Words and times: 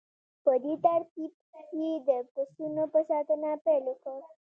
په 0.43 0.53
دې 0.63 0.73
ترتیب 0.85 1.31
یې 1.79 1.91
د 2.07 2.09
پسونو 2.33 2.83
په 2.93 2.99
ساتنه 3.09 3.49
پیل 3.63 3.83
وکړ 3.89 4.17